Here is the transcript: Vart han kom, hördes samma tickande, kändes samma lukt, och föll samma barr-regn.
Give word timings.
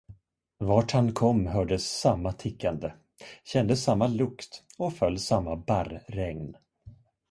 Vart 0.57 0.91
han 0.91 1.13
kom, 1.13 1.47
hördes 1.47 1.99
samma 1.99 2.31
tickande, 2.31 2.91
kändes 3.43 3.83
samma 3.83 4.07
lukt, 4.07 4.63
och 4.77 4.93
föll 4.93 5.19
samma 5.19 5.55
barr-regn. 5.55 6.55